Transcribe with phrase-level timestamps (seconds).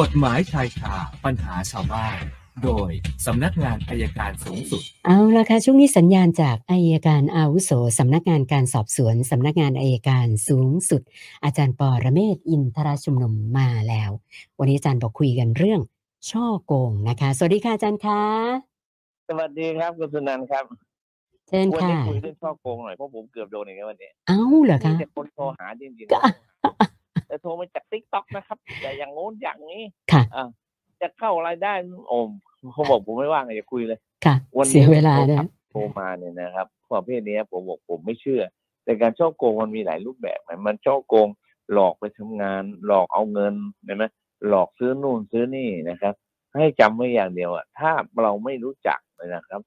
[0.00, 2.18] กฎหมายชายคาปัญหาชาวบ้าน
[2.64, 2.90] โดย
[3.26, 11.02] สำนักงานอัยการสูงสุด เอาละค่ะช่วงนี้สัญญาณจากอัยการอาวุโสสำนักงานการสอบสวนสำนักงานอัยการสูงสุด
[11.44, 14.10] อาจารย์ปอระเมศวร์อินทรชุมนุมมาแล้ว
[14.58, 15.80] วันนี้อาจารย์บอกคุยกันเรื่อง
[16.30, 18.22] ฉ้อโกงนะคะ สวัสดีค่ะอาจารย์คะ
[19.28, 20.64] สวัสดีครับคุณสุนันท์ครับ
[21.48, 26.28] เชิญวันค่ะนี้คุยเรื่องฉ้อโกงหน่อยเพราะผมเกือบโดนอย่างนี้วันนี้เอ้าเหรอมีคะแต่คนโทรหาจริงก็ๆแต่
[27.44, 29.82] โทรมาจาก TikTok นะครับ แต่อย่างโน้นอย่างนี้
[30.12, 30.44] ค่ะอะ
[31.00, 31.72] จะเข้ารายได้
[32.08, 32.30] โอม
[32.72, 38.42] เขาบอกผมไม่ว่างอย่าคุยเลย ค่ะวันนี้เสียเวลาโทรนะศัพท์โทรมาเนี่ยนะครับประเภทเนี้ยผมบอกผมไม่เชื่อ
[38.84, 41.28] แต่การฉ้อโกงมันมีหลายรูปแบบนะมันฉ้อโกง
[41.72, 44.04] หลอกไปทำงาน หลอกเอาเงินเห็นไหม
[44.48, 46.14] หลอกซื้อนู่นซื้อนี่นะครับ
[46.56, 47.90] ให้จำไว้อย่างเดียวอะถ้า
[48.22, 49.60] เราไม่รู้จักเลยนะครับ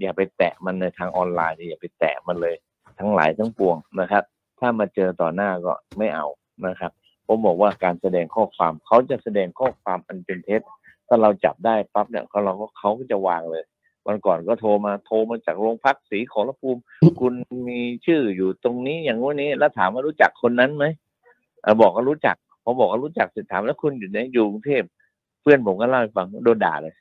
[0.00, 2.54] อย่าไปแตะมันในทางออนไลน์อย่าไปแตะมันเลย
[2.98, 4.24] ทั้งหลายทั้งปวงนะครับ
[4.60, 6.26] ถ้ามาเจอต่อหน้าก็ไม่เอา
[6.66, 6.92] นะครับ
[7.26, 10.60] ผมบอกว่าการแสดงข้อความเขาจะแสดงข้อความอันเป็นเท็จ
[11.08, 13.64] ถ้าเราจับได้ปั๊บเนี่ยเขาเราก็เขาก็จะวางเลย
[14.06, 16.80] วันก่อนก็โทรมาโทรมาจากโรงพักศรีขอรภูมิ
[17.20, 17.34] คุณ
[17.68, 20.84] มีชื่ออยู่ตรงนี้อย่างงู้นนี้แล้วถามว่ารู้จักคนนั้นไหม
[21.62, 24.82] เออบอกว่ารู้จักพอบอกว่ารู้จักเสร็จถามแล้วคุณอยู่ไหนอยู่กรุงเทพ
[25.42, 26.94] เพื่อนผมก็เล่าให้ฟังโดนด่าเลย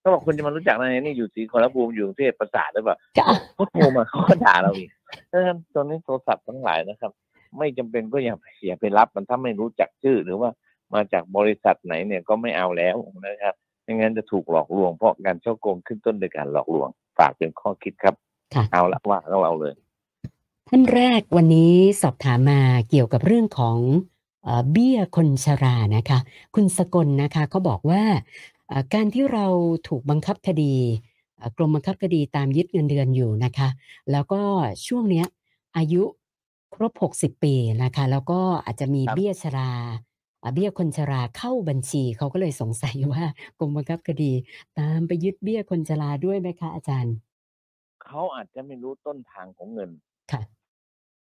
[0.00, 4.90] เขาบอกคุณจะมารู้จักอะไรนี่อยู่ศรีขอรภูมิอยู่กรุงเทพประสาทหรือเปล่าก็เขาโทรมาเขาก็ด่าเราอีก
[5.30, 7.12] ดังนั้นตอนนี้โทรศัพท์ทั้งหลายนะครับ
[7.58, 10.50] ไม่จำเป็นก็อย่าอย่าไปรับมันถ้าไม่รู้จักชื่อ หรือว่า
[10.94, 12.96] มาจากบริษัทไหนเนี่ยก็ไม่เอาแล้ว
[13.26, 16.88] นะครับไม่งั้นจะถูกหลอกลวงเพราะการช่อโกงขึ้นต้นโดยการหลอกลวง
[17.18, 18.14] ฝากเป็นข้อคิดครับ
[18.54, 19.74] ค่ะเอาละว่าของเราเลย
[20.68, 23.78] ท่านแรกวันนี้สอบถามมาเกี่ยวกับเรื่องของ
[24.44, 26.18] เอ่อเบี้ยคนชรานะคะ
[26.54, 28.02] คุณสกลนะคะเขาบอกว่า
[28.68, 29.46] เอ่อการที่เรา
[29.88, 30.74] ถูกบังคับคดี
[31.36, 33.68] เอ่อกรมบังคับคดีตามยึดเงินเดือนอยู่นะคะ
[34.12, 34.40] แล้วก็
[34.86, 35.26] ช่วงเนี้ย
[35.76, 36.02] อายุ
[36.74, 39.70] ครบ 60 ปีนะคะ แล้วก็อาจจะมีครับเบี้ยชรา
[40.42, 43.24] อ่าเบี้ยคนชราเข้าบัญชีเขาก็เลยสงสัยว่า
[43.58, 44.32] กรมบังคับคดี
[44.78, 47.14] ตามไปยึดเบี้ยคนชราด้วยไหมคะอาจารย์
[48.04, 49.90] เขาอาจจะไม่รู้ต้นทางของเงิน
[50.32, 50.42] ค่ะ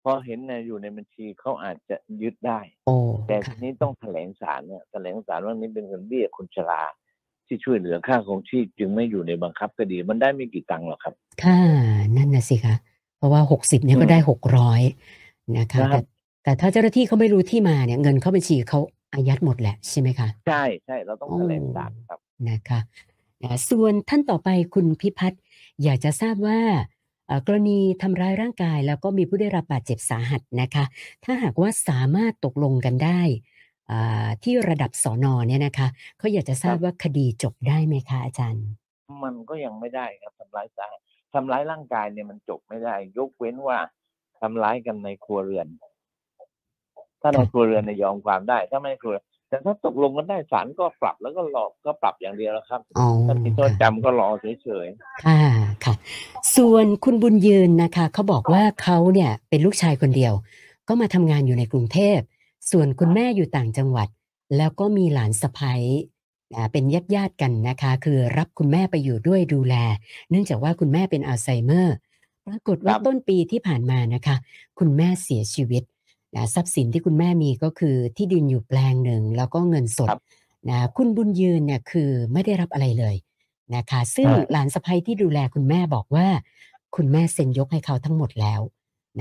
[0.04, 2.96] พอเห็นในอยู่ในบัญชีเขาอาจจะยึดได้โอ้
[3.28, 6.82] แต่ค่ะทีนี้ต้องแถลงศาลเนี่ยแถลงศาลว่านี่เป็นเงินเบี้ยคนชรา
[7.46, 11.60] ที่ช่วยเหลือค่าครองชีพจึงไม่อยู่ในบังคับคดีมันได้ไม่กี่ตังค์หรอกครับ ค่ะ
[12.16, 12.76] นั่นน่ะสิคะ
[13.16, 14.82] เพราะว่าหกสิบเนี่ยอืมก็ได้หกร้อย
[15.56, 16.04] นะคะครัแต่บ
[16.42, 18.80] แต่ถ้าเจ้าหน้าที่เขาไม่รู้ที่มาเนี่ยเงินเข้าบัญชีเขา
[19.12, 22.18] อายัดหมดแหละใช่ไหมคะใช่ใช่เราต้องแถลงศาลครับ
[22.50, 22.80] นะคะ
[23.44, 25.40] นะส่วนท่านต่อไปคุณพิพัฒน์
[25.84, 26.60] อยากจะทราบว่า
[27.26, 30.84] เอ่อกรณีทำร้ายร่างกาย แล้วก็มีผู้ได้รับบาดเจ็บสาหัสนะคะ
[31.24, 33.20] ถ้าหากว่าสามารถตกลงกันได้
[33.90, 35.88] อ่าที่ระดับสอนอเนี่ยนะคะ
[36.18, 38.66] เขาอยากจะทราบครับว่าคดีจบได้ไหมคะอาจารย์
[39.24, 41.00] มันก็ยังไม่ได้ครับทำร้ายสาหัส
[41.34, 43.78] ทำร้ายร่างกายเนี่ยมันจบไม่ได้ ยกเว้นว่า
[44.42, 45.66] ทำร้ายกันในครัวเรือน
[47.20, 54.88] ถ้าในค่ะครัวเรือนเนี่ยยอมความได้ ถ้าไม่ในครัวเรือนแต่ถ้าตกลงกันได้ศาลก็ปรับแล้วก็รอก็ปรับอย่างเดียวแล้วครับอ๋อถ้าผิดโทษค่ะจำก็รอเฉย
[55.24, 55.40] ค่ะ
[55.84, 55.94] ค่ะ
[56.56, 60.32] ส่วนคุณบุญยืนนะคะเขาบอกว่าเขาเนี่ยเป็นลูกชายคนเดียว
[60.88, 62.18] ก็มาทำงานอยู่ในกรุงเทพ
[62.70, 64.08] ส่วนคุณแม่อยู่ต่างจังหวัด
[64.56, 65.74] แล้วก็มีหลานสะใภ้
[66.54, 69.74] อ่าเป็นญาติญาติๆกันนะคะ คือรับคุณแม่ไปอยู่ด้วยดูแล
[70.30, 71.96] เนื่องจากว่าคุณแม่เป็นอัลไซเมอร์
[72.48, 74.36] ปรากฏว่าครับต้นปีที่ผ่านมานะคะ
[74.78, 75.82] คุณแม่เสียชีวิต
[76.36, 80.20] นะทรัพย์สินที่คุณแม่มีก็คือที่ดินอยู่แปลงหนึ่งแล้วก็เงินสดครับ
[80.70, 83.16] นะคุณบุญยืนเนี่ยคือไม่ได้รับอะไรเลย
[83.76, 86.26] นะคะ ซึ่งใช่หลานสะใภ้ที่ดูแลคุณแม่บอกว่า
[86.96, 88.60] คุณแม่เซ็นยกให้เขาทั้งหมดแล้ว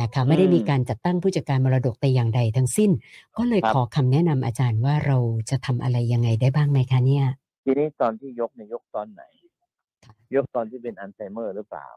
[0.02, 2.92] นะคะไม่ได้มีการจัดตั้งผู้จัดการมรดกแต่อย่างใดทั้งสิ้น
[3.38, 5.18] ก็เลยครับขอคำแนะนำอาจารย์ว่าเรา
[5.50, 9.24] จะทำอะไรยังไงได้บ้างไหมคะเนี่ยๆทีนี้ตอนที่ยกเนี่ยยกตอนไหน
[9.58, 11.88] ค่ะยกตอนที่เป็นอัลไซเมอร์หรือเปล่า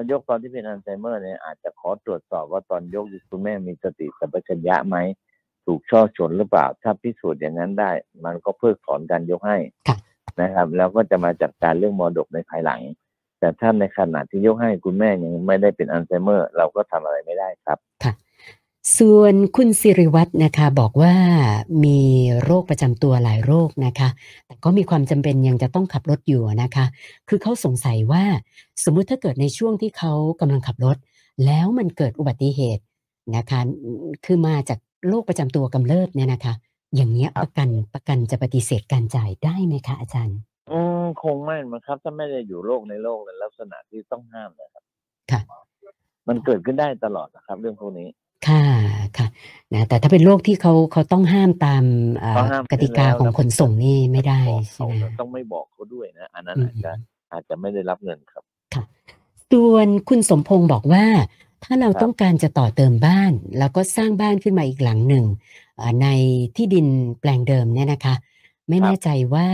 [0.00, 4.96] ถ้ายกตอนที่เป็นอัลไซเมอร์เนี่ยอาจจะขอตรวจสอบว่าตอนยกคุณแม่มีสติสัมปชัญญะไหม
[5.66, 7.90] ถูกช่อชนหรือเปล่า ถ้าพิสูจน์อย่างนั้นได้
[8.24, 9.58] มันก็เพิกถอนการยกให้
[10.40, 12.80] นะครับ แล้วก็จะมาจัดการเรื่องมรดกในภายหลัง
[13.38, 18.12] แต่ถ้าในขณะที่ยกให้คุณแม่ยังไม่ได้เป็นอัลไซเมอร์ เราก็ทำอะไรไม่ได้ครับค่ะ
[18.96, 21.14] ส่วนคุณสิริวัตรนะคะบอกว่า
[21.84, 22.00] มี
[22.42, 24.08] โรคประจำตัวหลายโรคนะคะ
[24.46, 26.84] แต่ก็มีความจำเป็นยังจะต้องขับรถอยู่นะคะ
[27.28, 28.24] คือเขาสงสัยว่า
[28.84, 30.96] สมมุติถ้าเกิดในช่วงที่เขากำลังขับรถ
[31.46, 32.82] แล้วมันเกิดอุบัติเหตุ
[33.36, 36.54] นะคะอืมคือมาจากโรคประจำตัวกำเริบเนี่ยนะคะ
[36.96, 40.38] อย่างเงี้ยครับประกันประกันจะปฏิเสธการจ่ายได้ไหมคะอาจารย์
[40.70, 44.84] อืมคงไม่มั้งครับ ถ้าไม่ได้อยู่โลกในโลกในลักษณะที่ต้องห้ามนะครับ
[45.30, 45.40] ค่ะ
[46.28, 48.08] มันเกิดขึ้นได้ตลอดนะครับ เรื่องพวกนี้
[48.46, 48.64] ค่ะ
[49.18, 49.26] ค่ะ
[49.74, 51.84] นะแต่ถ้าเป็นโรคที่เขาเขาต้องห้ามตาม
[52.18, 56.92] เอ่อต้องห้ามกติกาแล้วของขนส่งนี่ไม่ได้บอกใช่เขาไหมต้องไม่บอกเขาด้วยนะ อันนั้นอืมอาจจะ
[57.32, 58.42] อาจจะไม่ได้รับเงินครับ
[58.74, 58.84] ค่ะ
[59.52, 61.04] ส่วนคุณสมพงศ์บอกว่า
[61.64, 65.24] ถ้าเราครับต้องการจะต่อเติมบ้าน แล้วก็สร้างบ้านขึ้นมาอีกหลังหนึ่ง
[65.76, 66.06] เอ่อใน
[66.56, 66.86] ที่ดิน
[67.20, 68.14] แปลงเดิมเนี่ยนะคะ
[68.68, 69.48] ไม่ครับแน่ใจว่า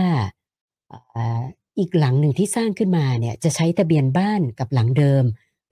[1.11, 1.41] เอ่อ
[1.79, 5.23] อีกหลังหนึ่งที่สร้างขึ้นมาเนี่ย จะใช้ทะเบียนบ้านกับหลังเดิม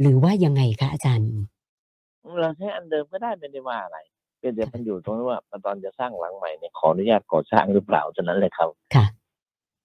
[0.02, 1.32] หรือว่ายังไงคะอาจารย์
[2.42, 3.98] เราใช้อันเดิมก็ได้ไม่ได้ว่าอะไร
[4.40, 9.06] เพียงแต่มันอยู่ตรงที่ว่าตอนจะสร้างหลังใหม่เนี่ยขออนุญาตก่อสร้างหรือเปล่าเท่านั้นเลยครับค่ะ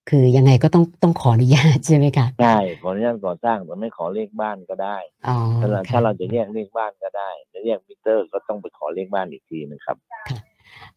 [0.08, 4.96] คือยังไงก็ต้องต้องขออนุญาตใช่ไหมคะใช่ขออนุญาตก่อสร้างแต่ไม่ขอเลขบ้านก็ได้
[5.28, 9.96] อ๋อถ้าเราค่ะถ้าเราจะแยกเลขบ้านก็ได้จะแยกมิเตอร์ก็ต้องไปขอเลขบ้านอีกทีนึงครับ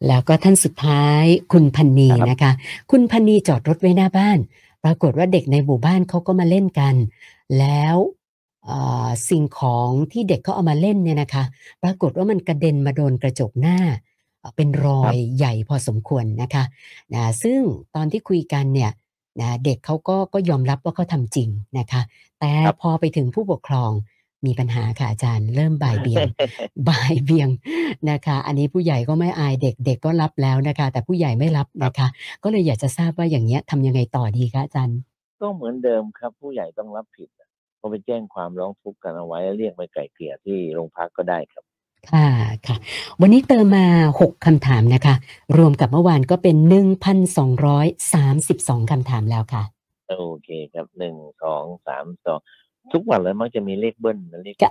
[0.06, 2.52] แล้วก็ท่านสุดท้ายคุณพันนีครับนะคะ
[2.90, 4.38] คุณพันนีจอดรถไว้หน้าบ้าน
[4.84, 6.94] ปรากฏว่าเด็กในหมู่บ้านเขาก็มาเล่นกัน
[7.58, 8.21] แล้วเอ่อ
[9.28, 11.44] สิ่งของที่เด็กเขาเอามาเล่นเนี่ยนะคะ
[11.82, 13.78] ปรากฏว่ามันกระเด็นมาโดนกระจกหน้า
[14.40, 16.64] เอ่อเป็นรอยใหญ่พอสมควรนะคะ
[17.14, 17.60] นะซึ่ง
[17.94, 18.90] ตอนที่คุยกันเนี่ย
[19.40, 21.48] นะเด็กเขาก็ก็ยอมรับว่าเขาทำจริง
[21.78, 22.00] นะคะ
[22.40, 23.90] แต่ครับพอไปถึงผู้ปกครอง
[24.46, 26.28] มีปัญหาค่ะอาจารย์เริ่มบ่ายเบี่ยง
[26.88, 27.48] บ่ายเบียง
[28.10, 32.08] นะคะ อันนี้ผู้ใหญ่ก็ไม่อายเด็กเด็กก็รับแล้วนะคะ แต่ผู้ใหญ่ไม่รับนะคะ
[32.42, 34.98] ก็เลยอยากจะทราบว่าอย่างเงี้ยทำยังไงต่อดีคะอาจารย์
[35.40, 37.28] ก็เหมือนเดิมครับ ผู้ใหญ่ต้องรับผิด
[37.82, 41.64] ก็ไปแจ้งความร้องทุกข์กันเอาไว้แล้วเรียกไปไกล่เกลี่ยที่โรงพักก็ได้ครับ
[42.12, 42.28] ค่ะ
[42.66, 42.76] ค่ะ
[43.20, 43.86] วันนี้เติมมา
[44.18, 45.14] 6คำถามนะคะ
[45.58, 46.56] รวมกับเมื่อวานก็เป็น
[47.58, 49.62] 1,232คำถามแล้วค่ะ
[50.18, 52.38] โอเคครับหนึ่งสองสามสอง
[52.92, 54.68] ทุกวันเลยมักจะมีเลขเบิ้ลนะเลขก็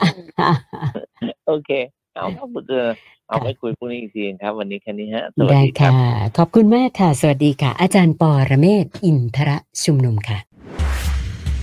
[1.48, 1.72] โอเค
[2.16, 2.88] เอาครับเออ
[3.28, 6.04] เอาไปคุยพรุ่งนี้อีกทีครับ วันนี้แค่นี้ฮะสวัสได้ดีครับค่ะ
[6.38, 10.38] ขอบคุณมากค่ะ สวัสดีค่ะ อาจารย์ปอระเมศวร์อินทระชุมนุมค่ะ